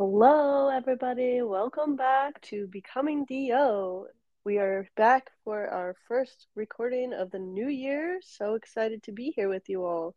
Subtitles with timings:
[0.00, 1.42] Hello, everybody.
[1.42, 4.06] Welcome back to Becoming DO.
[4.46, 8.18] We are back for our first recording of the new year.
[8.22, 10.14] So excited to be here with you all.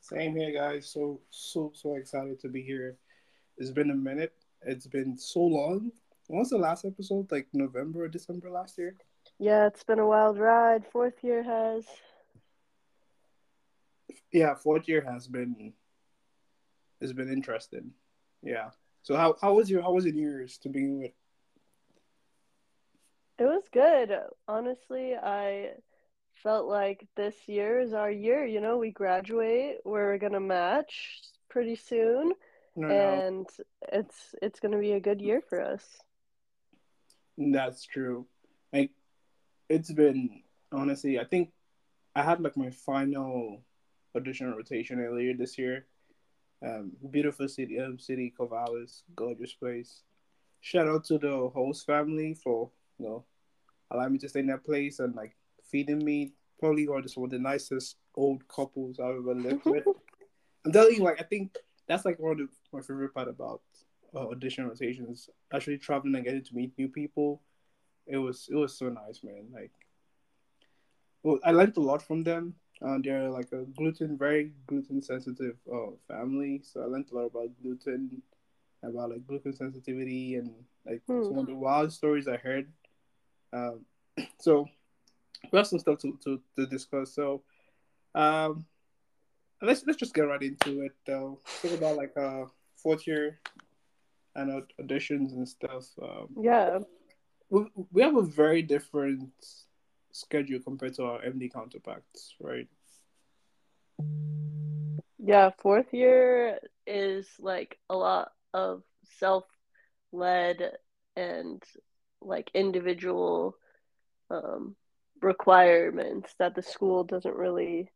[0.00, 0.90] Same here, guys.
[0.90, 2.96] So, so, so excited to be here.
[3.56, 4.32] It's been a minute.
[4.62, 5.92] It's been so long.
[6.26, 7.30] When was the last episode?
[7.30, 8.96] Like November or December last year?
[9.38, 10.84] Yeah, it's been a wild ride.
[10.90, 11.86] Fourth year has.
[14.32, 15.72] Yeah, fourth year has been.
[17.00, 17.92] It's been interesting.
[18.42, 18.70] Yeah.
[19.02, 21.12] So how how was your how was it yours to begin with?
[23.38, 24.12] It was good.
[24.46, 25.72] Honestly, I
[26.42, 28.44] felt like this year is our year.
[28.44, 32.34] You know, we graduate, we're gonna match pretty soon,
[32.76, 33.46] No, and
[33.92, 36.02] it's it's gonna be a good year for us.
[37.38, 38.26] that's true.
[38.72, 38.90] Like,
[39.68, 41.18] it's been honestly.
[41.18, 41.50] I think
[42.14, 43.62] I had like my final
[44.16, 45.86] audition rotation earlier this year.
[46.62, 50.02] Um, beautiful city, um, city, Corvallis, gorgeous place.
[50.60, 53.24] Shout out to the host family for you know
[53.90, 56.32] allowing me to stay in that place and like feeding me.
[56.58, 59.84] Probably one of the- one of the nicest old couples I've ever lived with.
[60.66, 63.62] I'm telling you, like I think that's like one of the, my favorite part about
[64.14, 65.30] uh, audition rotations.
[65.54, 67.40] Actually traveling and getting to meet new people.
[68.06, 69.48] It was it was so nice, man.
[69.52, 69.70] Like,
[71.22, 72.54] well, I learned a lot from them.
[72.84, 76.60] Uh, they're like a gluten, very gluten sensitive uh, family.
[76.64, 78.22] So I learned a lot about gluten,
[78.82, 80.50] about like gluten sensitivity, and
[80.86, 81.22] like Hmm.
[81.24, 82.68] some of the wild stories I heard.
[83.52, 83.80] Um,
[84.38, 84.66] so
[85.52, 87.12] we have some stuff to, to, to discuss.
[87.14, 87.42] So
[88.14, 88.64] um,
[89.62, 90.92] let's let's just get right into it.
[91.06, 92.44] Though talk about like uh
[92.76, 93.40] fourth year
[94.34, 95.86] and auditions and stuff.
[96.02, 96.78] Um, Yeah,
[97.50, 99.30] we we have a very different
[100.12, 102.68] schedule compared to our MD counterparts, right?
[105.18, 105.50] yeah.
[105.58, 108.82] Fourth year is like a lot of
[109.18, 110.72] self-led
[111.16, 111.62] and
[112.20, 113.56] like individual
[114.30, 114.76] um,
[115.20, 117.90] requirements that the school doesn't really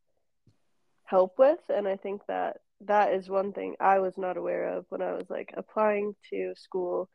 [1.04, 1.58] help with.
[1.68, 5.12] And I think that that is one thing I was not aware of when I
[5.12, 7.08] was like applying to school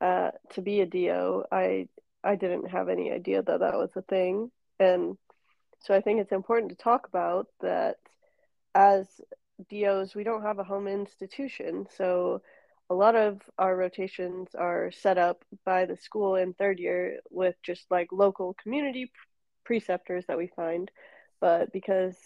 [0.00, 1.44] uh, to be a DO.
[1.50, 1.88] I
[2.26, 4.50] I didn't have any idea that that was a thing,
[4.80, 5.16] and
[5.80, 7.96] so I think it's important to talk about that
[8.74, 9.06] as
[9.70, 12.42] DOs, we don't have a home institution, so
[12.90, 17.56] a lot of our rotations are set up by the school in third year with
[17.62, 19.10] just like local community
[19.64, 20.90] preceptors that we find.
[21.40, 22.16] But because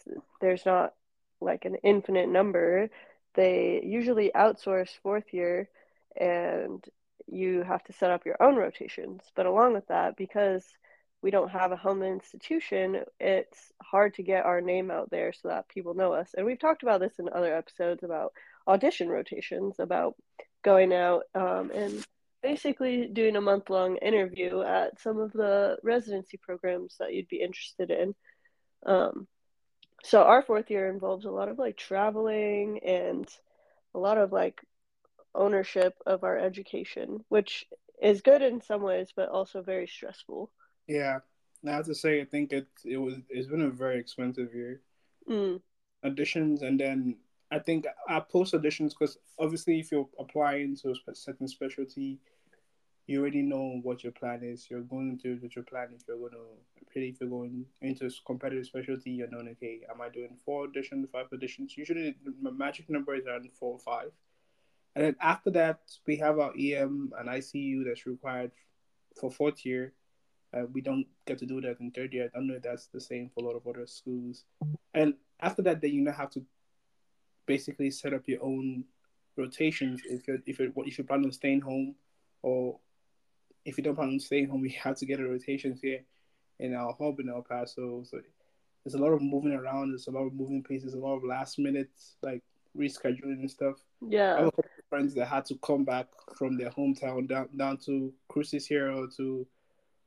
[0.41, 0.95] there's not
[1.41, 2.91] like an infinite number,
[3.35, 5.69] they usually outsource fourth year
[6.17, 6.85] and
[7.31, 9.23] you have to set up your own rotations.
[9.35, 10.65] But along with that, because
[11.23, 15.49] we don't have a home institution, it's hard to get our name out there so
[15.49, 16.31] that people know us.
[16.37, 18.33] And we've talked about this in other episodes about
[18.67, 20.15] audition rotations, about
[20.63, 22.05] going out um, and
[22.43, 27.43] basically doing a month long interview at some of the residency programs that you'd be
[27.43, 28.15] interested in.
[28.87, 29.27] Um,
[30.03, 33.29] so our fourth year involves a lot of like traveling and
[33.95, 34.61] a lot of like
[35.35, 37.67] ownership of our education, which
[38.03, 40.51] is good in some ways, but also very stressful.
[40.87, 41.21] Yeah.
[41.63, 44.55] Now I have to say, I think it it was it's been a very expensive
[44.55, 44.81] year.
[45.29, 45.61] Mm,
[46.05, 47.17] Auditions and then
[47.51, 52.19] I think our post auditions because obviously if you're applying to a certain specialty,
[53.07, 54.71] you already know what your plan is.
[54.71, 58.07] You're going to what your plan if you're going to pretty if you're going into
[58.07, 59.11] a competitive specialty.
[59.11, 61.77] You're knowing okay, am I doing four auditions, five auditions?
[61.77, 64.13] Usually the magic number is around four or five.
[64.95, 68.51] And then after that, we have our EM and ICU that's required
[69.19, 69.93] for fourth year.
[70.53, 72.25] Uh, we don't get to do that in third year.
[72.25, 74.45] I don't know if that's the same for a lot of other schools.
[74.95, 76.45] And after that, then you now have to
[77.47, 78.85] basically set up your own
[79.37, 81.95] rotations if you're if you're if you plan on staying home,
[82.43, 82.79] or
[83.65, 86.01] if you don't plan on staying home, we have to get a rotations here
[86.59, 88.03] in our hub in El Paso.
[88.05, 88.21] So
[88.85, 89.91] there's a lot of moving around.
[89.91, 90.95] There's a lot of moving pieces.
[90.95, 91.91] A lot of last minute
[92.23, 92.43] like
[92.77, 93.77] rescheduling and stuff.
[94.03, 94.37] I yeah.
[94.39, 97.77] have a couple of friends that had to come back from their hometown down down
[97.87, 99.47] to Cruces here or to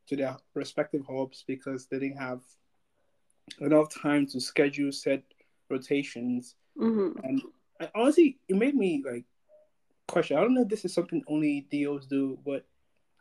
[0.07, 2.41] to their respective hubs because they didn't have
[3.61, 5.23] enough time to schedule set
[5.69, 6.55] rotations.
[6.77, 7.41] hmm And
[7.79, 9.23] I, honestly, it made me like
[10.07, 10.37] question.
[10.37, 12.65] I don't know if this is something only DOs do, but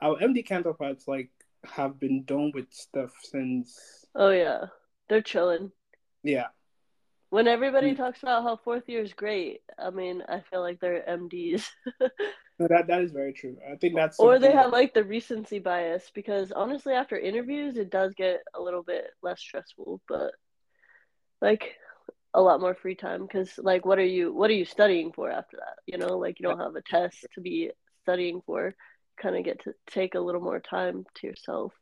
[0.01, 1.31] our MD counterparts like
[1.65, 3.79] have been done with stuff since
[4.15, 4.67] Oh, yeah.
[5.09, 5.71] They're chilling.
[6.25, 6.49] yeah.
[7.33, 11.03] When everybody talks about how fourth year is great, I mean, I feel like they're
[11.09, 11.67] MDs.
[12.59, 13.57] No, that that is very true.
[13.67, 17.91] I think that's Or they have like the recency bias because honestly, after interviews, it
[17.91, 20.03] does get a little bit less stressful.
[20.07, 20.33] But
[21.41, 21.77] like,
[22.35, 25.31] a lot more free time because like what are you what are you studying for
[25.31, 27.71] after that you know like you don't have a test to be
[28.03, 28.75] studying for
[29.21, 31.73] kind of get to take a little more time to yourself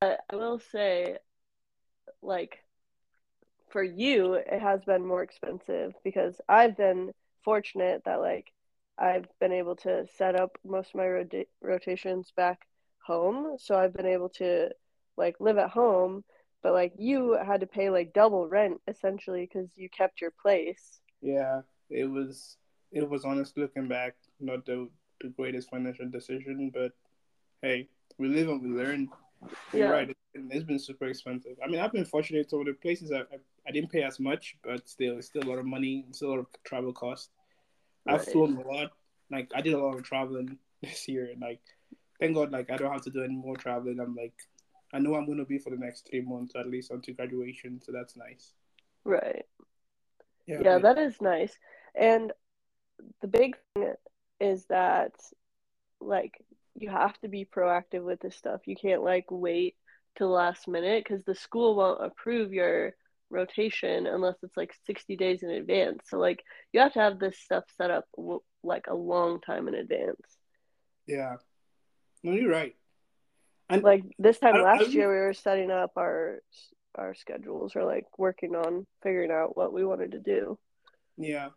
[0.00, 1.16] but i will say
[2.22, 2.58] like
[3.70, 7.12] for you it has been more expensive because i've been
[7.44, 8.52] fortunate that like
[8.98, 12.66] i've been able to set up most of my rota- rotations back
[13.04, 14.68] home so i've been able to
[15.16, 16.22] like live at home
[16.62, 21.00] but like you had to pay like double rent essentially because you kept your place.
[21.22, 22.56] Yeah, it was
[22.92, 24.88] it was honestly looking back not the
[25.20, 26.92] the greatest financial decision, but
[27.62, 27.88] hey,
[28.18, 29.08] we live and we learn.
[29.72, 29.90] You're yeah.
[29.90, 30.16] right.
[30.34, 31.56] It's been super expensive.
[31.64, 34.56] I mean, I've been fortunate to the places I, I, I didn't pay as much,
[34.62, 36.04] but still, it's still a lot of money.
[36.08, 37.30] It's a lot of travel costs.
[38.06, 38.14] Right.
[38.14, 38.92] I've flown a lot.
[39.30, 41.60] Like I did a lot of traveling this year, and like
[42.18, 44.00] thank God, like I don't have to do any more traveling.
[44.00, 44.34] I'm like
[44.92, 47.80] I know I'm going to be for the next three months at least until graduation,
[47.80, 48.52] so that's nice.
[49.04, 49.46] Right.
[50.46, 51.56] Yeah, yeah that is nice.
[51.94, 52.32] And
[53.20, 53.94] the big thing
[54.40, 55.12] is that,
[56.00, 56.42] like,
[56.74, 58.62] you have to be proactive with this stuff.
[58.66, 59.76] You can't, like, wait
[60.16, 62.94] to the last minute because the school won't approve your
[63.30, 66.02] rotation unless it's like 60 days in advance.
[66.08, 66.42] So, like,
[66.72, 68.04] you have to have this stuff set up,
[68.62, 70.20] like, a long time in advance.
[71.06, 71.36] Yeah.
[72.22, 72.76] No, you're right.
[73.70, 76.40] And like this time last year, we were setting up our
[76.96, 80.58] our schedules or like working on figuring out what we wanted to do.
[81.16, 81.50] Yeah,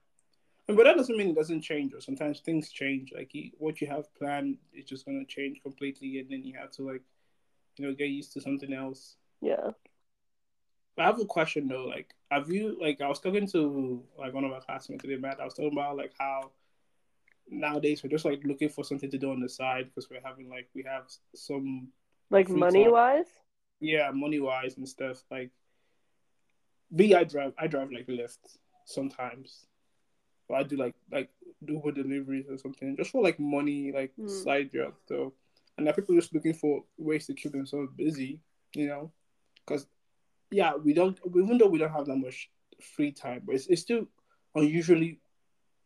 [0.68, 1.94] but that doesn't mean it doesn't change.
[1.94, 3.12] Or sometimes things change.
[3.16, 6.72] Like you, what you have planned is just gonna change completely, and then you have
[6.74, 7.02] to like,
[7.78, 9.16] you know, get used to something else.
[9.42, 9.72] Yeah.
[10.98, 11.86] I have a question though.
[11.86, 15.40] Like, have you like I was talking to like one of my classmates today, Matt.
[15.40, 16.52] I was talking about like how
[17.50, 20.50] nowadays we're just like looking for something to do on the side because we're having
[20.50, 21.06] like we have
[21.36, 21.90] some
[22.30, 22.94] like money time.
[22.94, 23.26] wise?
[23.80, 25.24] Yeah, money wise and stuff.
[25.32, 25.52] Like
[26.92, 29.66] me, I drive I drive like Lyft sometimes.
[30.50, 31.30] Or I do like like
[31.66, 32.96] Uber deliveries or something.
[32.98, 34.30] Just for like money, like mm.
[34.30, 35.34] side job So
[35.78, 38.40] and there people just looking for ways to keep themselves busy,
[38.76, 39.12] you know?
[39.66, 39.88] Because
[40.54, 42.50] yeah, we don't even though we don't have that much
[42.96, 44.06] free time, but it's, it's still
[44.56, 45.20] unusually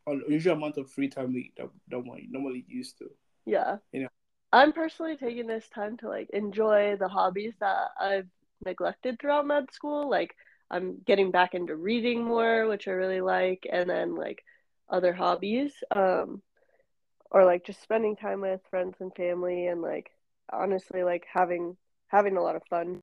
[0.05, 3.09] unusual amount of free time we that, that we normally used to.
[3.45, 3.77] Yeah.
[3.91, 4.07] You know.
[4.53, 8.27] I'm personally taking this time to like enjoy the hobbies that I've
[8.65, 10.09] neglected throughout med school.
[10.09, 10.35] Like
[10.69, 14.43] I'm getting back into reading more, which I really like, and then like
[14.89, 15.73] other hobbies.
[15.95, 16.41] Um
[17.29, 20.11] or like just spending time with friends and family and like
[20.51, 21.75] honestly like having
[22.07, 23.01] having a lot of fun.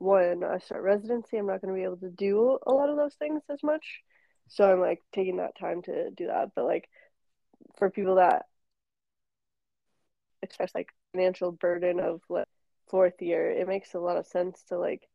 [0.00, 2.96] When I start residency, I'm not going to be able to do a lot of
[2.96, 4.00] those things as much.
[4.48, 6.52] So I'm like taking that time to do that.
[6.56, 6.88] But like
[7.78, 8.46] for people that
[10.42, 12.48] express like financial burden of like
[12.88, 15.06] fourth year, it makes a lot of sense to like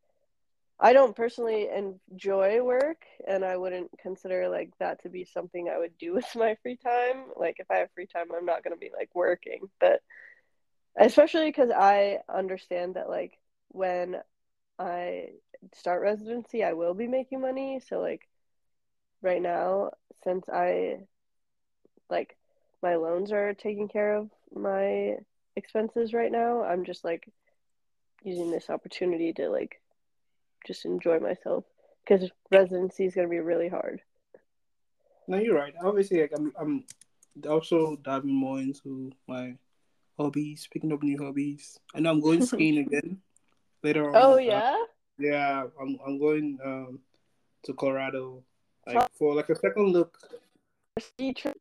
[0.80, 5.80] I don't personally enjoy work and I wouldn't consider like that to be something I
[5.80, 7.26] would do with my free time.
[7.36, 10.02] Like if I have free time, I'm not going to be like working, but
[10.98, 13.40] especially cuz I understand that like
[13.70, 14.22] when
[14.78, 15.30] I
[15.74, 18.28] start residency, I will be making money, so like
[19.22, 19.92] right now
[20.24, 21.00] since I
[22.10, 22.38] like
[22.82, 25.18] my loans are taking care of my
[25.56, 26.64] expenses right now.
[26.64, 27.28] I'm just like
[28.24, 29.82] using this opportunity to like
[30.68, 31.64] just enjoy myself
[32.04, 34.02] because residency is going to be really hard.
[35.28, 35.74] No, you're right.
[35.84, 36.84] Obviously, like I'm, I'm
[37.50, 39.56] also diving more into my
[40.18, 41.80] hobbies, picking up new hobbies.
[41.96, 43.22] I know I'm going skiing again
[43.86, 44.16] later on.
[44.16, 44.76] Oh yeah.
[44.76, 44.86] Uh,
[45.18, 47.00] yeah, I'm I'm going um
[47.64, 48.44] to Colorado
[48.86, 50.18] like for like a second look.
[51.18, 51.54] Teacher,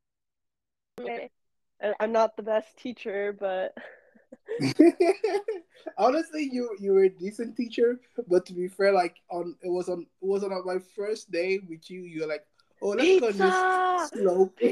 [2.00, 3.76] I'm not the best teacher, but
[5.98, 8.00] honestly, you you were a decent teacher.
[8.28, 11.60] But to be fair, like on it was on it was on my first day
[11.68, 12.02] with you.
[12.02, 12.46] You're like,
[12.82, 13.20] oh, let's Pizza!
[13.20, 14.58] go on this slope.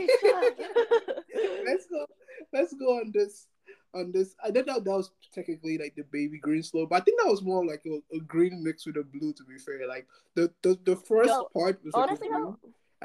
[1.66, 2.06] let's go.
[2.52, 3.46] Let's go on this
[3.94, 4.34] on this.
[4.42, 7.30] I didn't know that was technically like the baby green slope, but I think that
[7.30, 9.32] was more like a, a green mixed with a blue.
[9.32, 12.58] To be fair, like the the, the first no, part was like honestly, blue, no.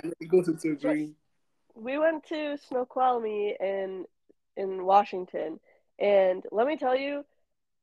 [0.04, 1.16] and it goes into green
[1.78, 4.06] we went to Snoqualmie in
[4.56, 5.60] in Washington,
[6.00, 7.24] and let me tell you,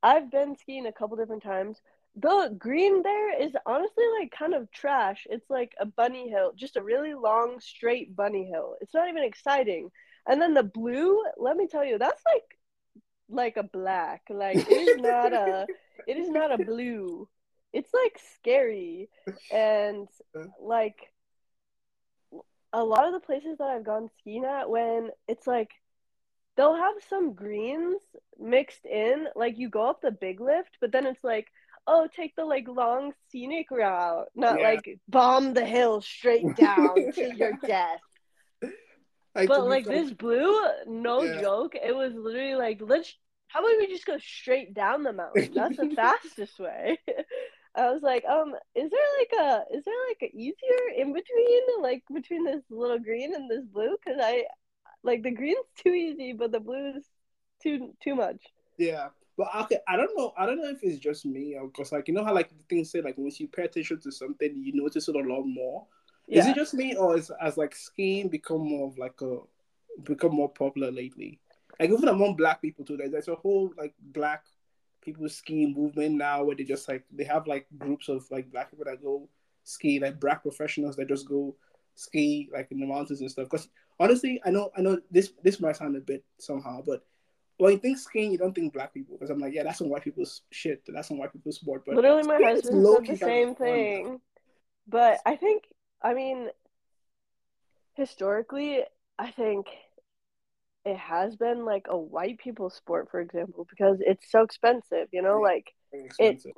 [0.02, 1.80] I've been skiing a couple different times.
[2.16, 5.26] The green there is honestly like kind of trash.
[5.30, 8.76] It's like a bunny hill, just a really long, straight bunny hill.
[8.80, 9.90] It's not even exciting.
[10.28, 12.58] And then the blue, let me tell you, that's like
[13.34, 14.22] like a black.
[14.30, 15.68] Like it is not a
[16.06, 17.28] it is not a blue.
[17.72, 19.10] It's like scary
[19.50, 20.08] and
[20.60, 20.96] like
[22.72, 25.70] a lot of the places that I've gone skiing at when it's like
[26.56, 28.00] they'll have some greens
[28.38, 31.48] mixed in, like you go up the big lift, but then it's like
[31.86, 34.62] oh, take the like long scenic route, not Yeah.
[34.62, 38.00] like bomb the hill straight down to your death.
[39.36, 40.54] To But like this blue,
[40.86, 41.40] no Yeah.
[41.40, 43.16] joke, it was literally like, let's.
[43.54, 45.54] How about we just go straight down the mountain?
[45.54, 46.98] That's the fastest way.
[47.76, 51.62] I was like, um, is there like a is there like a easier in between,
[51.80, 53.96] like between this little green and this blue?
[54.04, 54.44] Because I
[55.04, 57.04] like the green's too easy, but the blue's
[57.62, 58.42] too too much.
[58.76, 59.08] Yeah,
[59.38, 60.32] but okay, I don't know.
[60.36, 62.64] I don't know if it's just me or because like you know how like the
[62.68, 65.86] things say like once you pay attention to something, you notice it a lot more.
[66.28, 69.38] Is it just me or is as like skiing become more of like a
[70.02, 71.38] become more popular lately?
[71.78, 74.44] Like even among black people too, there's, there's a whole like black
[75.02, 78.70] people skiing movement now where they just like they have like groups of like black
[78.70, 79.28] people that go
[79.64, 81.54] ski, like black professionals that just go
[81.94, 83.46] ski like in the mountains and stuff.
[83.50, 87.04] Because honestly, I know I know this this might sound a bit somehow, but
[87.58, 89.88] when you think skiing, you don't think black people because I'm like, yeah, that's some
[89.88, 90.82] white people's shit.
[90.88, 91.84] That's some white people's sport.
[91.86, 94.20] But literally, my husband said the same fun, thing.
[94.88, 95.64] But I think,
[96.02, 96.48] I mean,
[97.94, 98.82] historically,
[99.18, 99.66] I think
[100.84, 105.08] it has been like a white people sport, for example, because it's so expensive.
[105.12, 106.52] You know, like expensive.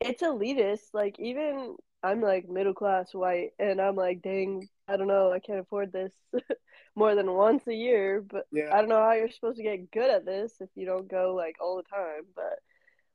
[0.00, 0.94] it's elitist.
[0.94, 5.40] Like even I'm like middle class white, and I'm like, dang, I don't know, I
[5.40, 6.12] can't afford this
[6.94, 8.24] more than once a year.
[8.26, 10.86] But yeah, I don't know how you're supposed to get good at this if you
[10.86, 12.24] don't go like all the time.
[12.34, 12.60] But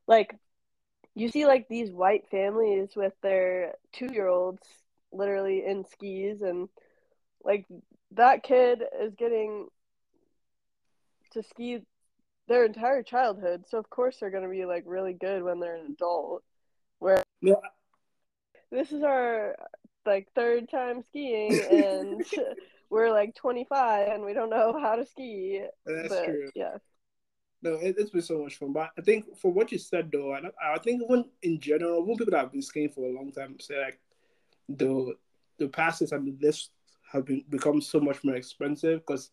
[0.08, 0.36] like,
[1.16, 4.62] you see like these white families with their two year olds
[5.12, 6.70] literally in skis, and
[7.44, 7.66] like
[8.12, 9.68] that kid is getting
[11.32, 11.80] to ski
[12.48, 13.64] their entire childhood.
[13.68, 16.44] So of course they're gonna be like really good when they're an adult.
[17.00, 17.56] Where Yeah.
[18.72, 19.56] this is our
[20.06, 22.24] like third time skiing and
[22.90, 25.62] we're like 25 and we don't know how to ski.
[25.86, 26.50] that's but true.
[26.56, 26.78] yeah,
[27.62, 28.74] No, it, it's been so much fun.
[28.74, 30.42] But I think for what you said though, I,
[30.74, 33.60] I think when in general, when people that have been skiing for a long time
[33.60, 34.00] say like
[34.70, 35.16] the
[35.58, 36.70] the passes and the lifts
[37.12, 39.32] have been become so much more expensive because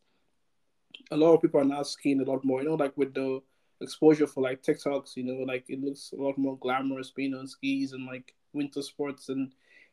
[1.10, 2.62] a lot of people are now skiing a lot more.
[2.62, 3.40] You know, like with the
[3.80, 7.46] exposure for like TikToks, you know, like it looks a lot more glamorous being on
[7.46, 9.52] skis and like winter sports and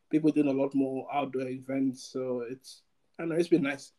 [0.09, 2.03] people doing a lot more outdoor events.
[2.03, 2.81] So it's
[3.17, 3.93] I don't know, it's been nice.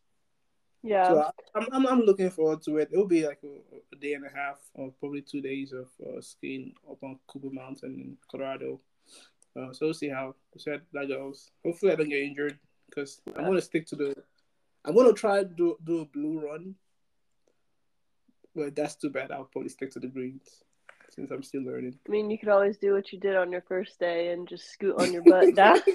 [0.83, 2.91] yeah, So I, I'm, I'm I'm looking forward to it.
[2.93, 6.21] It'll be like a, a day and a half or probably two days of uh,
[6.21, 8.81] skiing up on Copper Mountain in Colorado.
[9.57, 11.51] Uh, so we'll see how see how that goes.
[11.65, 14.15] Hopefully, I don't get injured because I'm gonna stick to the.
[14.85, 16.75] I'm gonna try to do, do a blue run.
[18.57, 19.31] But that's too bad.
[19.31, 20.63] I'll probably stick to the greens
[21.11, 21.99] since I'm still learning.
[22.09, 24.71] I mean you could always do what you did on your first day and just
[24.71, 25.79] scoot on your butt down.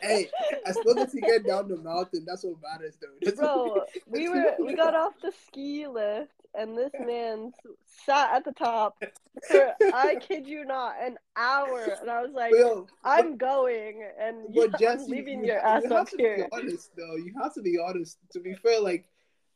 [0.00, 0.28] hey,
[0.64, 3.08] as long as you get down the mountain, that's what matters, though.
[3.20, 7.52] That's Bro, we were we got off the ski lift and this man
[8.06, 9.02] sat at the top
[9.46, 12.54] for I kid you not an hour and I was like
[13.04, 16.16] I'm going and you, But Jesse, I'm leaving you, your you ass have up to
[16.16, 16.36] here.
[16.36, 17.16] be honest, though.
[17.16, 18.18] You have to be honest.
[18.32, 19.08] To be fair, like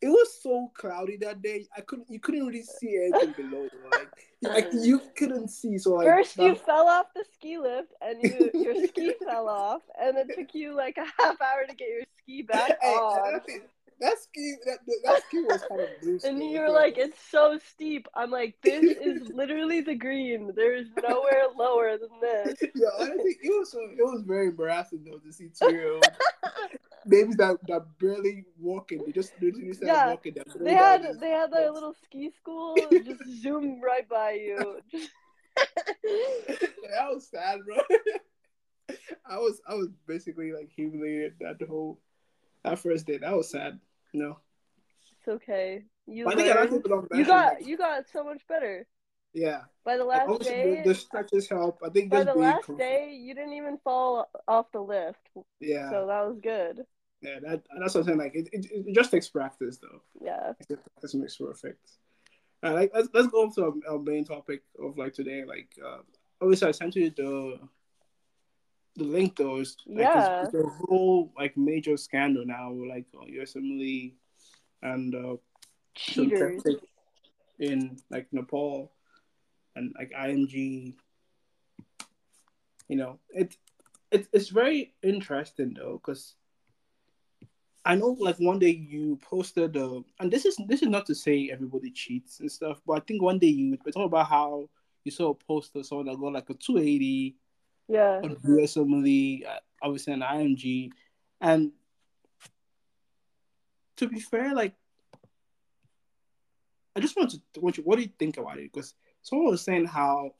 [0.02, 1.66] it was so cloudy that day.
[1.76, 2.10] I couldn't.
[2.10, 3.68] You couldn't really see anything below.
[3.90, 4.08] Like,
[4.42, 5.78] like you couldn't see.
[5.78, 9.48] So like First you that- fell off the ski lift and you your ski fell
[9.48, 12.88] off and it took you like a half hour to get your ski back Hey,
[12.88, 13.32] on.
[13.32, 13.46] that,
[14.00, 16.24] that ski, that, that ski was kind of loose.
[16.24, 18.08] And you were like, it's so steep.
[18.16, 20.52] I'm like, this is literally the green.
[20.56, 22.58] There's nowhere lower than this.
[22.74, 23.78] yeah, honestly, it was so.
[23.96, 26.00] It was very embarrassing though to see two
[27.12, 29.02] babies that that barely walking.
[29.06, 30.34] They just literally started Yeah, walking.
[30.60, 34.80] They had they had their little ski school just zoom right by you.
[36.92, 37.76] That was sad, bro.
[39.26, 42.00] I was I was basically like humiliated that the whole
[42.64, 43.18] that first day.
[43.18, 43.78] That was sad.
[44.12, 44.38] No,
[45.18, 45.84] it's okay.
[46.06, 46.84] You I think a lot of learned.
[46.84, 48.86] people don't You got like, you got so much better
[49.32, 49.60] yeah.
[49.84, 50.82] by the last day.
[50.84, 51.78] the, the stretches help.
[51.84, 55.88] I think By the last comfort- day, you didn't even fall off the lift, Yeah,
[55.90, 56.84] so that was good.
[57.22, 57.38] Yeah.
[57.42, 58.18] That that's what I'm saying.
[58.18, 60.02] Like it, it, it just takes practice though.
[60.20, 60.52] Yeah.
[60.52, 61.90] Practice makes perfect.
[62.64, 65.44] Uh, like let's let's go to our, our main topic of like today.
[65.44, 65.98] Like uh,
[66.40, 67.58] obviously I sent you the
[68.96, 70.42] the link though is like, Yeah.
[70.44, 74.12] it's, it's a whole like major scandal now like uh, USMLE
[74.82, 75.36] and uh,
[75.94, 76.62] Cheaters.
[77.58, 78.92] in like Nepal
[79.76, 80.94] and like IMG.
[82.88, 83.56] You know, it,
[84.10, 86.34] it it's very interesting though because
[87.84, 91.14] I know like one day you posted uh, and this is this is not to
[91.14, 94.68] say everybody cheats and stuff, but I think one day you were talking about how
[95.04, 97.34] you saw a post of someone that got like a 280
[97.88, 98.20] Yeah.
[98.22, 100.90] on USMLE, uh, obviously an IMG,
[101.40, 101.72] and
[103.96, 104.74] to be fair, like
[106.94, 107.82] I just want to want you.
[107.82, 108.72] What do you think about it?
[108.72, 110.34] Because someone was saying how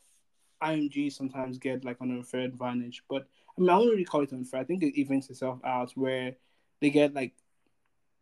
[0.63, 4.33] IMG sometimes get like an unfair advantage, but I mean I wouldn't really call it
[4.33, 4.61] unfair.
[4.61, 6.37] I think it evens itself out where
[6.83, 7.33] they get like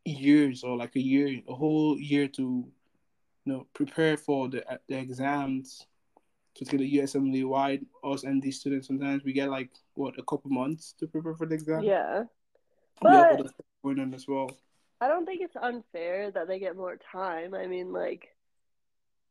[0.05, 2.43] years or like a year, a whole year to
[3.45, 5.87] you know prepare for the the exams
[6.55, 10.23] to get the USMLE wide us and these students sometimes we get like what a
[10.25, 11.83] couple months to prepare for the exam.
[11.83, 12.25] Yeah.
[13.03, 13.53] Yeah, But but
[13.83, 14.51] going on as well.
[15.01, 17.55] I don't think it's unfair that they get more time.
[17.55, 18.29] I mean, like,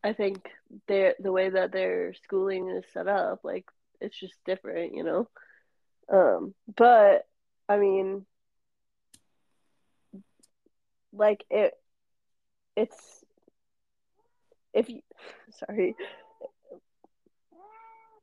[0.03, 0.49] I think
[0.87, 3.65] they the way that their schooling is set up, like,
[4.01, 5.29] it's just different, you know.
[6.11, 7.27] Um, but
[7.67, 8.25] I mean,
[11.13, 11.73] like it,
[12.75, 13.23] it's
[14.73, 15.01] if you,
[15.51, 15.95] sorry,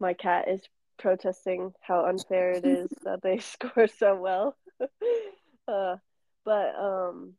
[0.00, 0.62] my cat is
[0.98, 4.56] protesting how unfair it is that they score so well.
[5.68, 5.96] uh,
[6.44, 7.34] but um.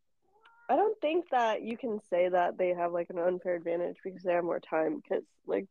[0.69, 4.21] I don't think that you can say that they have like an unfair advantage because
[4.23, 4.97] they have more time.
[4.97, 5.65] Because like,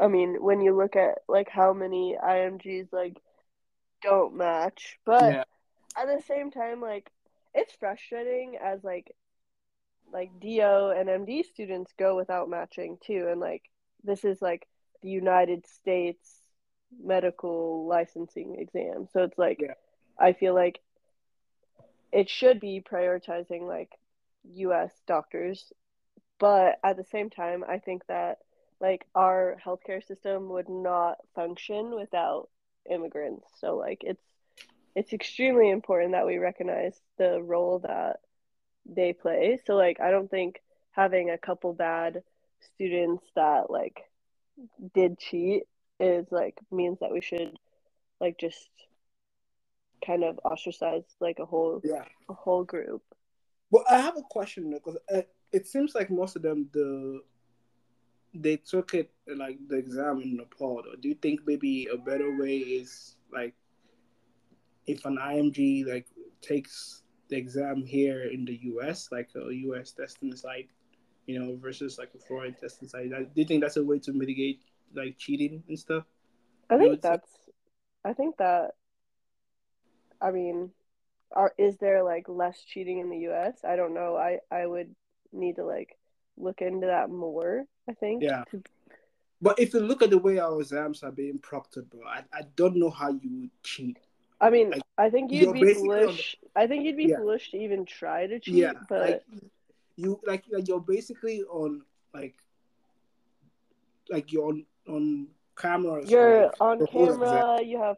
[0.00, 3.16] I mean, when you look at like how many IMGs like
[4.02, 5.44] don't match, but Yeah.
[5.96, 7.08] at the same time, like
[7.58, 9.14] it's frustrating as like
[10.12, 13.62] like DO and MD students go without matching too, and like
[14.04, 14.66] this is like
[15.02, 16.42] the United States
[17.02, 19.74] medical licensing exam, so it's like Yeah.
[20.18, 20.80] I feel like
[22.12, 23.90] it should be prioritizing like
[24.44, 25.72] US doctors,
[26.38, 28.38] but at the same time, I think that
[28.80, 32.48] like our healthcare system would not function without
[32.90, 33.46] immigrants.
[33.60, 34.24] So like it's
[34.94, 38.20] it's extremely important that we recognize the role that
[38.86, 39.58] they play.
[39.66, 40.60] So like I don't think
[40.92, 42.22] having a couple bad
[42.74, 44.00] students that like
[44.94, 45.64] did cheat
[46.00, 47.56] is like means that we should
[48.20, 48.68] like just
[50.04, 52.04] kind of ostracize like a whole Yeah.
[52.28, 53.02] a whole group.
[53.70, 57.22] Well, I have a question because uh, it seems like most of them the
[58.34, 60.82] they took it like the exam in Nepal.
[60.86, 63.54] Or do you think maybe a better way is like
[64.88, 66.06] if an IMG like
[66.40, 70.70] takes the exam here in the US, like a US testing site,
[71.26, 73.10] you know, versus like a foreign testing site?
[73.10, 74.62] Do you think that's a way to mitigate
[74.94, 76.04] like cheating and stuff?
[76.70, 77.30] I think would say- that's
[78.04, 78.72] I think that
[80.20, 80.70] I mean
[81.32, 83.64] are is there like less cheating in the US?
[83.64, 84.16] I don't know.
[84.16, 84.94] I I would
[85.32, 85.98] need to like
[86.38, 88.22] look into that more, I think.
[88.22, 88.44] Yeah.
[89.40, 92.42] But if you look at the way our exams are being proctored, bro, I, I
[92.56, 93.98] don't know how you would cheat.
[94.40, 96.36] I mean, Like, I think you'd be on the- foolish.
[96.54, 97.18] I think you'd be Yeah.
[97.18, 99.24] foolish to even try to cheat, yeah but like
[99.96, 101.82] you like, like you're basically on
[102.14, 102.34] like
[104.08, 107.96] like you're on on camera you're like, on camera, you have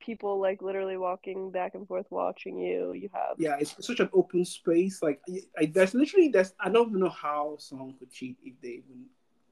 [0.00, 2.92] people like literally walking back and forth watching you.
[2.92, 5.20] You have yeah it's such an open space like,
[5.58, 9.06] like there's literally there's i don't even know how someone could cheat if they even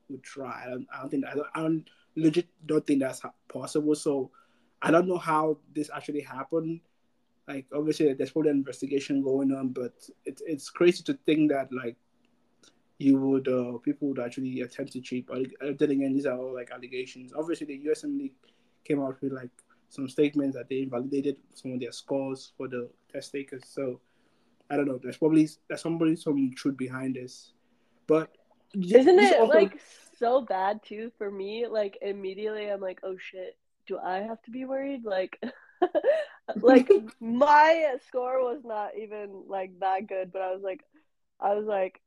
[0.08, 3.22] would try i don't, I don't think I don't, I don't legit don't think that's
[3.48, 4.30] possible so
[4.82, 6.80] i don't know how this actually happened
[7.48, 9.92] like obviously there's probably an investigation going on but
[10.24, 11.96] it's it's crazy to think that like
[12.98, 16.38] you would uh people would actually attempt to cheat but uh, then again these are
[16.38, 18.30] all like allegations obviously the USMLE
[18.84, 19.50] came out with like
[19.90, 23.62] some statements that they invalidated some of their scores for the test takers.
[23.66, 24.00] So
[24.70, 25.00] I don't know.
[25.02, 27.52] There's probably there's somebody some truth behind this,
[28.06, 28.30] but
[28.72, 29.80] Isn't it also- like
[30.18, 31.66] so bad too for me?
[31.66, 33.56] Like immediately I'm like, oh shit,
[33.90, 35.04] do I have to be worried?
[35.04, 35.38] Like
[36.62, 40.82] like my score was not even like that good, but I was like
[41.40, 42.00] I was like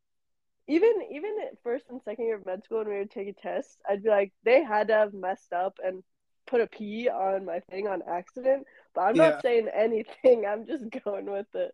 [0.68, 3.34] even even at first and second year of med school when we would take a
[3.34, 6.04] test, I'd be like, they had to have messed up and
[6.48, 8.66] put a P on my thing on accident.
[8.96, 9.30] But I'm Yeah.
[9.30, 10.46] not saying anything.
[10.48, 11.74] I'm just going with it.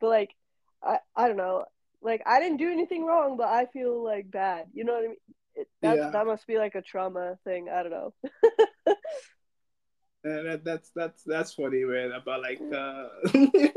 [0.00, 0.30] But like
[0.82, 1.64] I I don't know.
[2.02, 4.66] Like I didn't do anything wrong, but I feel like bad.
[4.74, 5.16] You know what I mean?
[5.56, 6.12] It, that Yeah.
[6.12, 7.68] that must be like a trauma thing.
[7.70, 8.14] I don't know.
[10.26, 12.10] Uh, that, that's that's that's funny, man.
[12.10, 13.08] About like uh,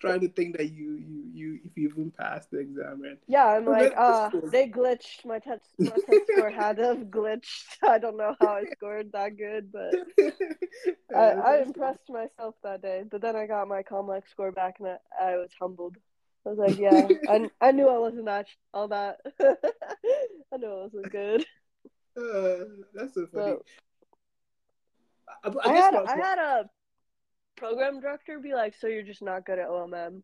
[0.00, 3.18] trying to think that you you you if you even passed the exam, man.
[3.26, 4.48] Yeah, I'm like, uh, cool.
[4.48, 5.26] they glitched.
[5.26, 7.76] My test, my test score had to have glitched.
[7.86, 9.94] I don't know how I scored that good, but
[11.14, 13.02] I, I impressed myself that day.
[13.10, 15.96] But then I got my complex score back, and I, I was humbled.
[16.46, 19.18] I was like, yeah, I, I knew I wasn't that all that.
[19.40, 21.44] I knew I wasn't good.
[22.16, 23.52] Uh, that's so funny.
[23.52, 23.64] So
[25.44, 26.70] I, I I had I had a
[27.56, 30.22] program director be like, "So you're just not good at OMM," and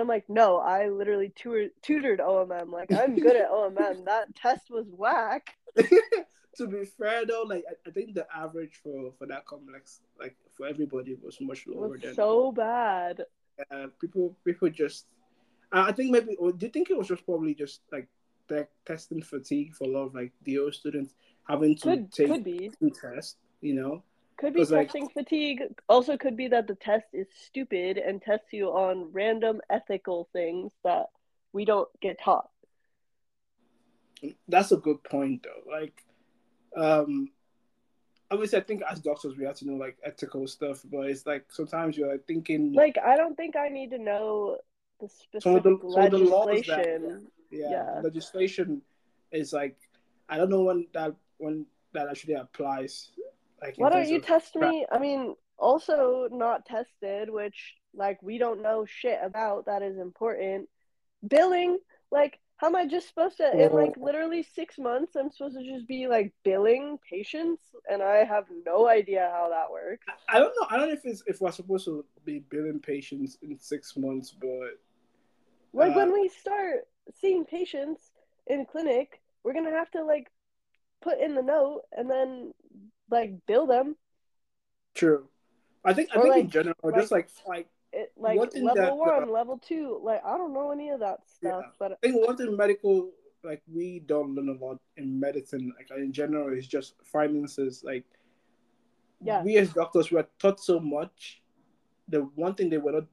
[0.00, 2.70] I'm like, "No, I literally tutored tutored OMM.
[2.70, 4.04] Like I'm good at OMM.
[4.06, 9.12] That test was whack." to be fair though, like I, I think the average for
[9.18, 13.22] for that complex, like for everybody, was much lower was than so bad.
[13.70, 14.36] uh, people.
[14.44, 15.06] People just,
[15.72, 16.36] I I think maybe.
[16.36, 18.08] Or do you think it was just probably just like
[18.48, 21.14] te- testing fatigue for a lot of like DO students
[21.48, 22.70] having to Could take could be.
[22.78, 23.36] two tests?
[23.60, 24.02] you know.
[24.36, 25.62] Could be 'Cause, like- testing fatigue.
[25.88, 30.72] Also, could be that the test is stupid and tests you on random ethical things
[30.82, 31.10] that
[31.52, 32.50] we don't get taught.
[34.48, 35.70] That's a good point though.
[35.70, 36.02] Like,
[36.76, 37.30] um,
[38.30, 41.52] obviously, I think as doctors we have to know like ethical stuff, but it's like
[41.52, 44.58] sometimes you're like thinking, Like, I don't think I need to know
[45.00, 47.30] the Some of specific the- some of the laws that- legislation.
[47.50, 48.00] yeah, yeah.
[48.02, 48.82] legislation
[49.30, 49.76] is like,
[50.28, 53.12] I don't know when that when that actually applies.
[53.76, 54.86] Why don't you test me?
[54.90, 60.68] I mean, also not tested, which like we don't know shit about that is important.
[61.26, 61.78] Billing,
[62.10, 65.64] like how am I just supposed to in like literally six months I'm supposed to
[65.64, 70.06] just be like billing patients and I have no idea how that works.
[70.28, 70.66] I don't know.
[70.70, 74.30] I don't know if it's if we're supposed to be billing patients in six months,
[74.30, 74.78] but
[75.72, 76.86] Like Uh, when we start
[77.20, 78.12] seeing patients
[78.46, 80.30] in clinic, we're gonna have to like
[81.02, 82.54] put in the note and then
[83.14, 83.96] like build them.
[84.94, 85.28] true.
[85.84, 88.96] I think I Or, think in general, like- just like like It like level that,
[88.96, 91.70] one, uh, level two, like I don't know any of that stuff, Yeah.
[91.78, 93.12] but I think one thing medical
[93.44, 98.04] like we don't learn a lot in medicine like in general is just finances like
[99.20, 99.42] Yeah.
[99.44, 101.42] we as doctors were taught so much
[102.08, 103.06] the one thing they were not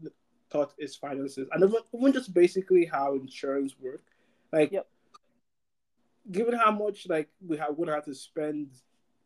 [0.49, 4.03] taught is finances and even, even just basically how insurance work
[4.53, 4.87] like Yep.
[6.31, 8.69] given how much like we have would have to spend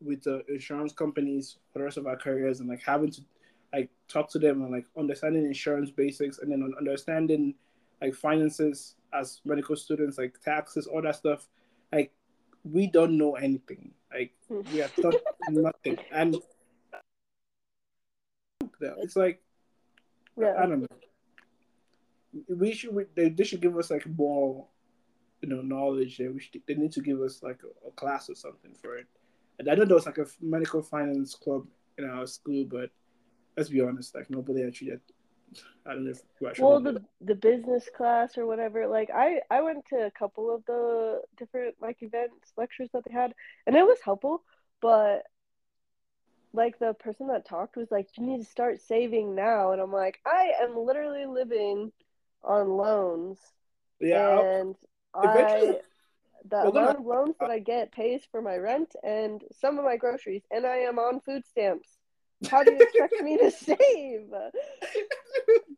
[0.02, 3.22] with the insurance companies for the rest of our careers and like having to
[3.74, 7.54] like talk to them and like understanding insurance basics and then understanding
[8.02, 11.48] like finances as medical students like taxes all that stuff
[11.92, 12.12] like
[12.64, 14.62] we don't know anything like hmm.
[14.74, 15.16] we are taught
[15.50, 16.38] nothing and
[18.82, 19.42] it's like
[20.38, 20.54] yeah.
[20.58, 20.88] I don't know.
[22.50, 23.08] We should.
[23.16, 24.68] They, they should give us like more,
[25.42, 26.18] you know, knowledge.
[26.18, 28.98] They, we should, they need to give us like a, a class or something for
[28.98, 29.08] it.
[29.60, 31.66] I know there was like a medical finance club
[31.98, 32.90] in our school, but
[33.56, 34.92] let's be honest, like nobody actually.
[34.92, 35.00] Had,
[35.86, 36.66] I don't know if actually.
[36.66, 40.66] well the the business class or whatever like i i went to a couple of
[40.66, 43.34] the different like events lectures that they had
[43.66, 44.44] and it was helpful
[44.82, 45.24] but
[46.52, 49.94] like the person that talked was like you need to start saving now and i'm
[49.94, 51.92] like i am literally living
[52.44, 53.38] on loans
[54.00, 54.76] yeah, and
[55.24, 55.80] eventually- i
[56.50, 59.86] the gonna- amount of loans that i get pays for my rent and some of
[59.86, 61.90] my groceries and i am on food stamps
[62.50, 64.28] how do you expect me to save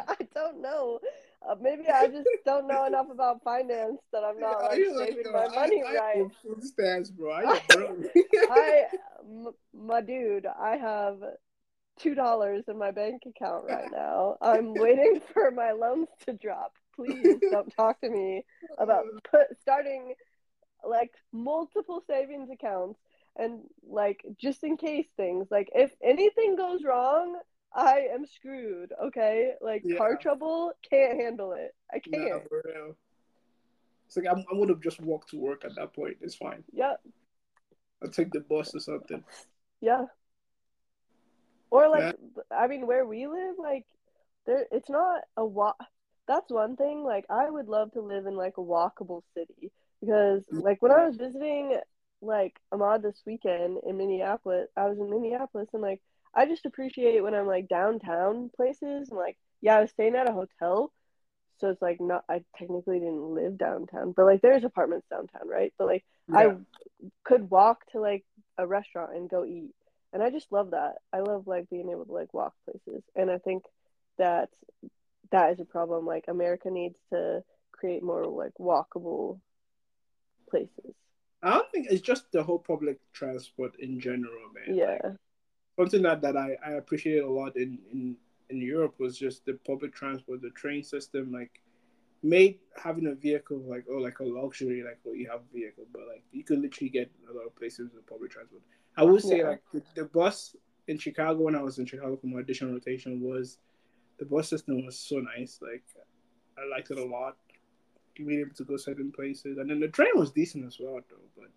[0.07, 0.99] I don't know.
[1.47, 5.09] Uh, maybe I just don't know enough about finance that I'm not like You're like,
[5.09, 6.17] saving my I- money I right.
[6.17, 7.33] have Food stamps, bro.
[7.33, 7.61] I.
[8.35, 8.83] I,
[9.21, 11.17] m- my dude, I have
[11.99, 14.37] two dollars in my bank account right now.
[14.41, 16.73] I'm waiting for my loans to drop.
[17.05, 18.43] Please don't talk to me
[18.77, 20.13] about put starting
[20.87, 22.99] like multiple savings accounts
[23.37, 27.39] and like just in case things like if anything goes wrong
[27.73, 32.95] i am screwed okay like car trouble can't handle it i can't for real.
[34.07, 36.17] It's like I'm, I would have just walked to work at that point.
[36.19, 36.65] It's fine.
[36.73, 36.95] yeah
[38.03, 39.23] I'll take the bus or something.
[39.79, 40.05] yeah
[41.69, 42.15] or like
[42.51, 43.85] i mean where we live like
[44.45, 45.77] there it's not a walk
[46.27, 50.43] that's one thing like i would love to live in like a walkable city because
[50.45, 50.63] mm.
[50.63, 51.77] like when i was visiting
[52.21, 56.01] like ahmad this weekend in minneapolis i was in minneapolis and like
[56.33, 60.29] i just appreciate when i'm like downtown places and like yeah i was staying at
[60.29, 60.91] a hotel
[61.59, 65.73] so it's like not i technically didn't live downtown but like there's apartments downtown right
[65.77, 66.03] but like
[66.33, 66.55] I
[67.23, 68.23] could walk to like
[68.57, 69.73] a restaurant and go eat.
[70.13, 70.95] And I just love that.
[71.13, 73.03] I love like being able to like walk places.
[73.15, 73.63] And I think
[74.17, 74.49] that
[75.31, 76.05] that is a problem.
[76.05, 79.39] Like America needs to create more like walkable
[80.49, 80.93] places.
[81.43, 84.75] I don't think it's just the whole public transport in general, man.
[84.75, 84.97] Yeah.
[85.03, 85.13] Like,
[85.79, 88.15] something that, that I, I appreciated a lot in, in,
[88.49, 91.61] in Europe was just the public transport, the train system, like
[92.23, 95.85] made having a vehicle like oh like a luxury, like oh you have a vehicle,
[95.91, 98.61] but like you could literally get a lot of places with public transport.
[98.95, 99.49] I would say Yeah.
[99.49, 100.55] like the, the bus
[100.87, 103.57] in Chicago when I was in Chicago for my additional rotation was
[104.21, 105.59] the bus system was so nice.
[105.61, 105.83] Like
[106.57, 107.37] I liked it a lot.
[108.15, 111.27] Being able to go certain places, and then the train was decent as well, though.
[111.35, 111.49] But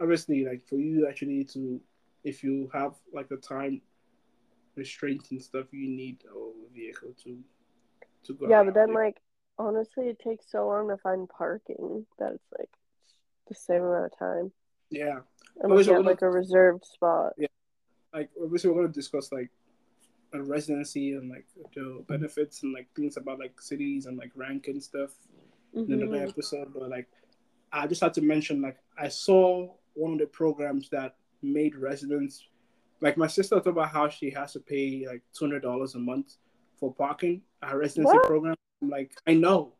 [0.00, 1.80] obviously, like for you actually to,
[2.24, 3.80] if you have like a time
[4.74, 7.38] restraints and stuff, you need a vehicle to
[8.24, 8.48] to go.
[8.48, 9.18] Yeah, but then like
[9.60, 12.70] honestly it takes so long to find parking that it's like
[13.48, 14.52] the same amount of time.
[14.90, 15.20] yeah,
[15.60, 17.34] Unless you have like a reserved spot.
[17.38, 17.46] Yeah,
[18.12, 19.50] like obviously we're gonna discuss like
[20.32, 24.80] a residency and like the benefits and like things about like cities and like ranking
[24.80, 25.10] stuff
[25.74, 26.28] in another Mhm.
[26.28, 26.72] episode.
[26.74, 27.08] But like
[27.72, 32.46] I just had to mention like I saw one of the programs that made residents
[33.00, 35.98] like my sister talked about how she has to pay like two hundred dollars a
[35.98, 36.36] month
[36.78, 38.26] for parking at her residency What?
[38.26, 38.54] program.
[38.82, 39.74] I'm like, I know,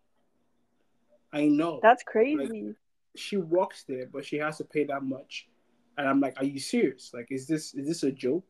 [1.32, 1.80] I know.
[1.82, 2.74] That's crazy.
[3.16, 5.48] she works there, but she has to pay that much.
[5.96, 7.12] And I'm like, are you serious?
[7.12, 8.44] Like, is this is this a joke?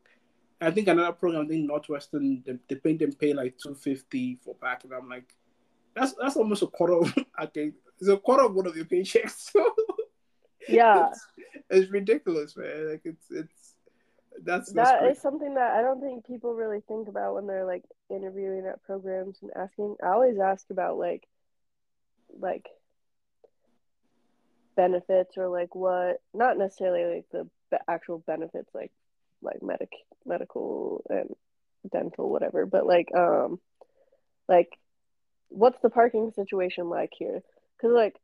[0.61, 4.39] I think another program, I think Northwestern, they, they pay them pay like two fifty
[4.43, 5.33] for back, and I'm like,
[5.95, 6.93] that's that's almost a quarter.
[6.93, 9.51] Of, I think it's a quarter of one of your paychecks.
[10.69, 11.07] So yeah.
[11.07, 11.27] it's,
[11.69, 12.91] it's ridiculous, man.
[12.91, 13.75] Like it's it's
[14.43, 17.83] that's That is something that I don't think people really think about when they're like
[18.09, 19.95] interviewing at programs and asking.
[20.03, 21.27] I always ask about like
[22.37, 22.67] like
[24.75, 27.49] benefits or like what not necessarily like the
[27.87, 28.91] actual benefits like
[29.41, 29.91] like medic
[30.25, 31.35] medical and
[31.91, 33.59] dental whatever, but like um
[34.47, 34.69] like
[35.49, 37.41] what's the parking situation like here?
[37.81, 38.15] Cuz like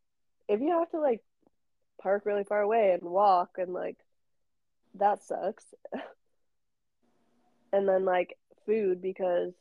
[0.47, 1.23] if you have to like
[2.01, 3.97] park really far away and walk and like
[4.95, 5.73] that sucks
[7.73, 9.53] and then like food because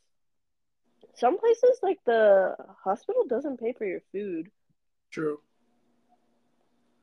[1.15, 4.51] some places like the hospital doesn't pay for your food.
[5.11, 5.41] True.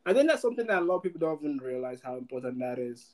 [0.06, 2.80] I think that's something that a lot of people don't even realize how important that
[2.80, 3.14] is.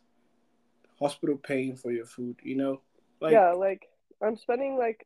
[0.99, 2.81] Hospital paying for your food, you know?
[3.19, 3.87] Like yeah, like
[4.21, 5.05] I'm spending like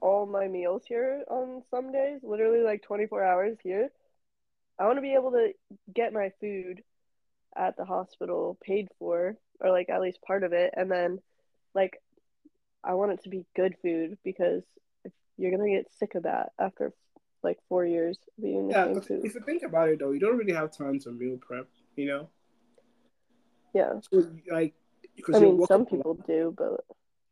[0.00, 3.90] all my meals here on some days, literally like 24 hours here.
[4.78, 5.52] I want to be able to
[5.94, 6.82] get my food
[7.56, 11.20] at the hospital paid for, or like at least part of it, and then
[11.74, 12.00] like
[12.82, 14.62] I want it to be good food because
[15.04, 16.92] if you're gonna get sick of that after
[17.42, 19.24] like four years of eating the yeah, same food.
[19.24, 22.06] if you think about it though, you don't really have time to meal prep, you
[22.06, 22.28] know?
[23.74, 24.74] Yeah, So like
[25.16, 26.80] because I mean some people do, but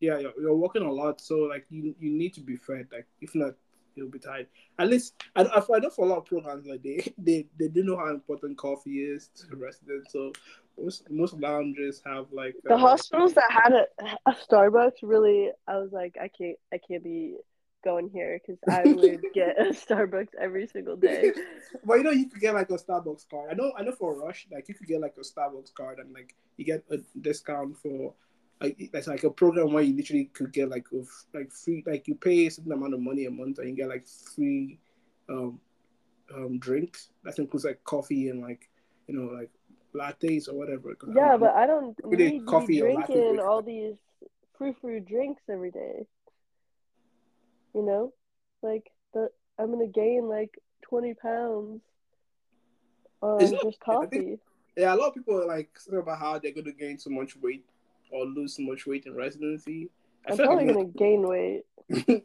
[0.00, 2.88] yeah, you're, you're working a lot, so like you you need to be fed.
[2.92, 3.54] Like if not,
[3.94, 4.48] you'll be tired.
[4.78, 7.68] At least I I I know for a lot of programs like they they they
[7.68, 10.12] do know how important coffee is to residents.
[10.12, 10.32] So
[10.78, 13.86] most most lounges have like the uh, hospitals that had a,
[14.26, 17.36] a Starbucks really, I was like, I can't, I can't be
[17.82, 21.32] going here because I would get a Starbucks every single day.
[21.84, 23.50] But you know, you could get like a Starbucks card.
[23.50, 26.12] I know, I know for Rush, like you could get like a Starbucks card and
[26.12, 28.14] like you get a discount for
[28.60, 31.02] like that's like a program where you literally could get like a
[31.36, 33.88] like free like you pay a certain amount of money a month and you get
[33.88, 34.78] like free
[35.28, 35.58] um
[36.34, 37.08] um drinks.
[37.24, 38.68] That includes like coffee and like
[39.08, 39.50] you know like
[39.94, 40.96] lattes or whatever.
[41.14, 43.96] Yeah, but I don't need to coffee drinking all these
[44.56, 46.06] frou frou drinks every day.
[47.74, 48.12] You know,
[48.62, 51.82] like the I'm gonna gain like 20 pounds
[53.22, 54.38] on Isn't it- just I think- coffee.
[54.76, 57.36] yeah, a lot of people are like saying about how they're to gain so much
[57.36, 57.64] weight
[58.10, 59.88] or lose so much weight in residency.
[60.28, 62.24] I I'm probably like gonna gain weight.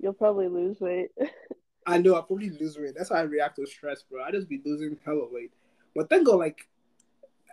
[0.00, 1.10] You'll probably lose weight.
[1.86, 2.94] I know I probably lose weight.
[2.96, 4.22] That's how I react to stress, bro.
[4.22, 5.52] I just be losing hella weight.
[5.94, 6.68] But then go like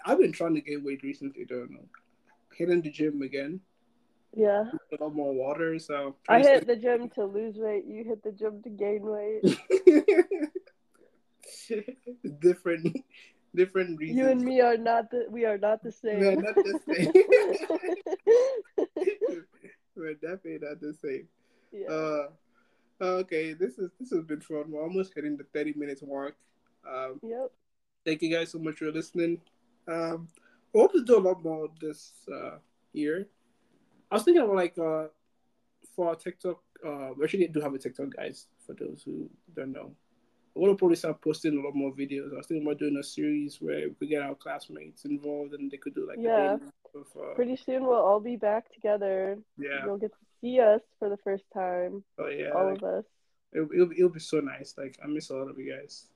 [0.05, 1.45] I've been trying to gain weight recently.
[1.45, 1.85] Don't know,
[2.53, 3.59] hitting the gym again,
[4.35, 4.65] yeah.
[4.91, 5.79] a lot more water.
[5.79, 7.85] So I hit the gym to lose weight.
[7.87, 9.41] You hit the gym to gain weight.
[12.39, 13.03] different,
[13.55, 14.17] different reasons.
[14.17, 16.19] You and me are not the we are not the same.
[16.19, 16.79] We are not the
[19.95, 21.27] We're definitely not the same.
[21.71, 21.87] yeah.
[21.87, 22.27] Uh,
[23.01, 24.65] okay, this is this has been fun.
[24.69, 26.35] We're almost hitting the thirty minutes mark.
[26.87, 27.51] Um, yep.
[28.05, 29.41] thank you guys so much for listening.
[29.87, 30.27] Um,
[30.73, 32.57] we hope to do a lot more this uh,
[32.93, 33.27] year.
[34.11, 35.07] I was thinking about like uh,
[35.95, 36.61] for our TikTok.
[36.85, 38.47] Uh, we actually do have a TikTok, guys.
[38.65, 39.91] For those who don't know,
[40.55, 42.33] I want to probably start posting a lot more videos.
[42.33, 45.69] I was thinking about doing a series where we could get our classmates involved and
[45.71, 46.57] they could do like Yeah.
[46.93, 49.37] of, uh, Pretty soon we'll all be back together.
[49.57, 49.85] yeah.
[49.85, 52.03] You'll get to see us for the first time.
[52.19, 53.05] Oh yeah, all like, of us.
[53.53, 54.75] it'll, it'll, be- it'll be so nice.
[54.77, 56.07] Like I miss a lot of you guys.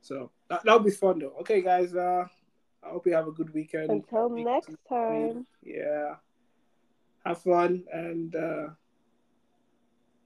[0.00, 1.34] So that, that'll be fun though.
[1.40, 1.94] Okay, guys.
[1.94, 2.26] Uh,
[2.86, 3.90] I hope you have a good weekend.
[3.90, 5.46] Until Speak next time.
[5.62, 6.16] Yeah.
[7.24, 8.68] Have fun and uh,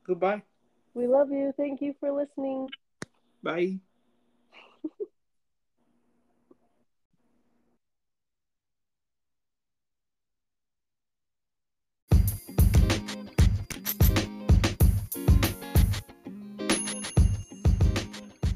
[0.05, 0.43] goodbye.
[0.93, 1.55] We love you.
[1.57, 2.69] Thank you for listening.
[3.43, 3.81] Bye.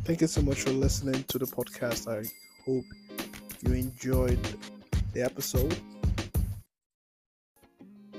[0.04, 2.06] Thank you so much for listening to the podcast.
[2.12, 2.28] I
[2.66, 2.84] hope
[3.66, 4.40] you enjoyed
[5.12, 5.76] the episode.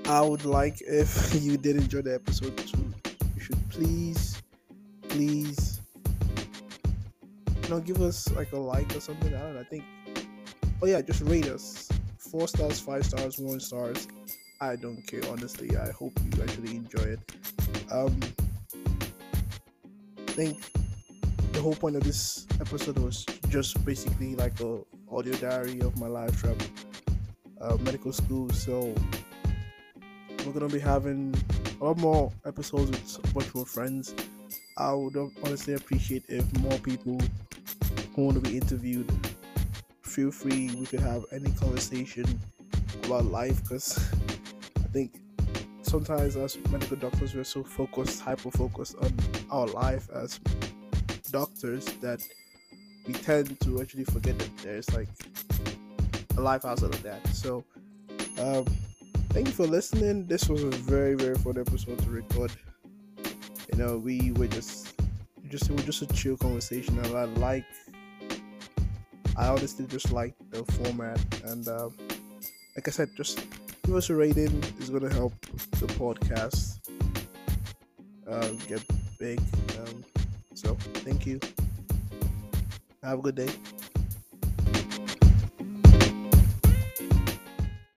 [0.05, 2.93] I would like if you did enjoy the episode too,
[3.35, 4.41] you should please,
[5.07, 5.81] please,
[7.63, 9.33] you know, give us like a like or something.
[9.33, 9.61] I don't know.
[9.61, 9.83] I think,
[10.81, 14.07] oh yeah, just rate us four stars, five stars, one stars.
[14.61, 15.75] I don't care, honestly.
[15.77, 17.19] I hope you actually enjoy it.
[17.91, 18.19] Um,
[20.17, 20.57] I think
[21.51, 24.79] the whole point of this episode was just basically like a
[25.11, 26.67] audio diary of my life travel,
[27.61, 28.49] uh, medical school.
[28.51, 28.93] So
[30.45, 31.33] we're gonna be having
[31.81, 34.13] a lot more episodes with virtual friends.
[34.77, 37.19] I would honestly appreciate if more people
[38.15, 39.11] who want to be interviewed
[40.01, 40.69] feel free.
[40.75, 42.25] We could have any conversation
[43.03, 43.97] about life because
[44.77, 45.19] I think
[45.81, 49.13] sometimes as medical doctors we're so focused, hyper focused on
[49.51, 50.39] our life as
[51.31, 52.21] doctors that
[53.07, 55.09] we tend to actually forget that there's like
[56.37, 57.25] a life outside of that.
[57.27, 57.63] So,
[58.39, 58.65] um,
[59.29, 60.25] thank you for listening.
[60.27, 62.51] This was a very very fun episode to record.
[63.71, 64.95] You know, we were just
[65.49, 67.65] just it was just a chill conversation, and I like.
[69.37, 71.89] I honestly just like the format, and uh,
[72.75, 73.45] like I said, just
[73.83, 74.63] give us a rating.
[74.79, 75.33] It's gonna help
[75.71, 76.79] the podcast
[78.29, 78.81] uh, get
[79.19, 79.39] big.
[79.79, 80.05] Um,
[80.53, 81.39] so, thank you.
[83.05, 83.84] Have a good day.